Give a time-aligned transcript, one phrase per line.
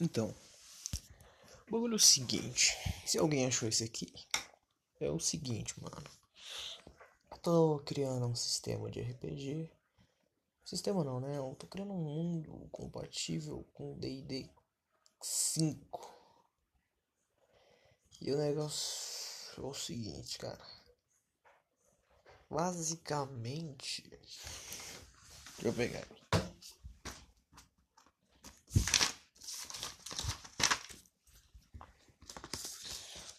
[0.00, 0.34] Então,
[1.68, 2.74] o bagulho é o seguinte.
[3.06, 4.10] Se alguém achou isso aqui,
[4.98, 6.10] é o seguinte, mano.
[7.30, 9.70] Eu tô criando um sistema de RPG.
[10.64, 11.36] Sistema não, né?
[11.36, 14.48] Eu tô criando um mundo compatível com D&D
[15.20, 16.14] 5.
[18.22, 20.64] E o negócio é o seguinte, cara.
[22.48, 24.08] Basicamente.
[24.08, 26.19] Deixa eu pegar.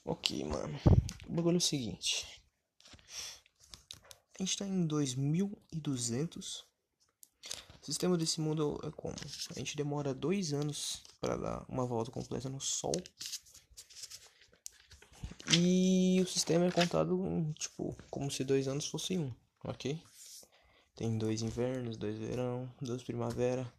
[0.04, 0.80] Ok, mano.
[1.28, 2.42] O bagulho é o seguinte.
[4.40, 6.66] A gente tá em 2200.
[7.82, 9.16] O sistema desse mundo é como?
[9.56, 12.94] A gente demora dois anos para dar uma volta completa no Sol.
[15.54, 19.32] E o sistema é contado, tipo, como se dois anos fosse um,
[19.64, 20.02] ok?
[20.96, 23.72] Tem dois invernos, dois verão, duas primavera.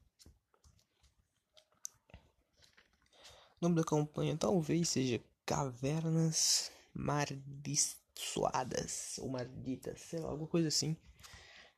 [3.61, 5.21] O nome da campanha talvez seja
[5.53, 10.97] cavernas maldiçoadas ou malditas, sei lá, alguma coisa assim.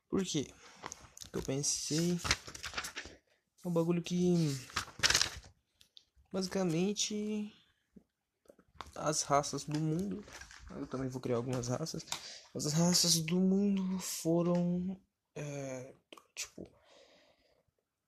[0.09, 0.47] Por quê?
[1.33, 2.17] Eu pensei
[3.65, 4.57] é um bagulho que
[6.31, 7.53] basicamente
[8.95, 10.25] as raças do mundo,
[10.77, 12.07] eu também vou criar algumas raças.
[12.55, 14.97] As raças do mundo foram
[15.35, 15.97] é,
[16.33, 16.71] tipo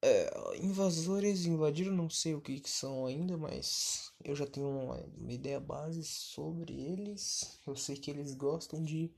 [0.07, 4.95] é, invasores invadiram, não sei o que, que, são ainda, mas eu já tenho uma,
[4.95, 7.59] uma, ideia base sobre eles.
[7.67, 9.13] Eu sei que eles gostam de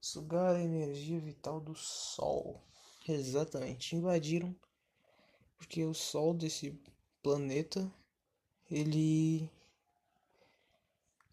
[0.00, 2.64] sugar a energia vital do Sol.
[3.06, 4.56] Exatamente, invadiram
[5.58, 6.80] porque o Sol desse
[7.22, 7.92] planeta
[8.70, 9.50] ele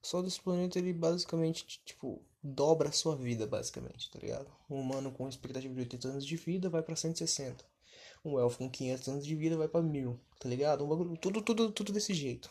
[0.03, 4.51] o Sol desse planeta ele basicamente tipo dobra a sua vida basicamente, tá ligado?
[4.69, 7.78] Um humano com expectativa de 80 anos de vida vai para 160
[8.23, 10.83] um elfo com 500 anos de vida vai para mil, tá ligado?
[10.83, 12.49] Um bagulho, tudo, tudo, tudo desse jeito.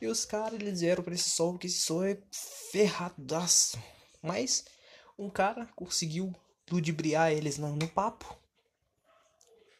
[0.00, 3.78] E os caras, eles vieram pra esse sol, porque esse sol é ferradaço.
[4.22, 4.64] Mas,
[5.18, 6.32] um cara conseguiu
[6.70, 8.36] ludibriar eles no, no papo.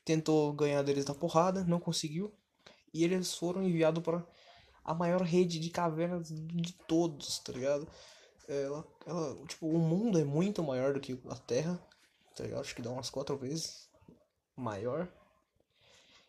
[0.04, 2.32] Tentou ganhar deles na porrada, não conseguiu.
[2.92, 4.26] E eles foram enviados para
[4.84, 7.86] a maior rede de cavernas de todos, tá ligado?
[8.48, 11.78] Ela, ela, tipo, o mundo é muito maior do que a Terra,
[12.34, 12.60] tá ligado?
[12.60, 13.88] Acho que dá umas quatro vezes
[14.58, 15.08] maior.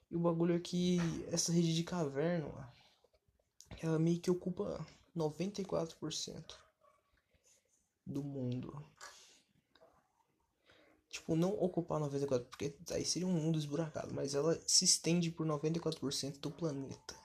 [0.09, 0.99] E o bagulho é que
[1.31, 2.71] essa rede de caverna,
[3.81, 4.85] ela meio que ocupa
[5.15, 6.55] 94%
[8.05, 8.83] do mundo.
[11.09, 15.45] Tipo, não ocupar 94%, porque aí seria um mundo esburacado, mas ela se estende por
[15.45, 17.15] 94% do planeta.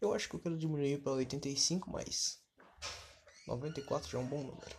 [0.00, 2.40] Eu acho que eu quero diminuir para 85, mas
[3.46, 4.76] 94 já é um bom número.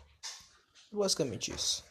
[0.91, 1.83] Basicamente isso.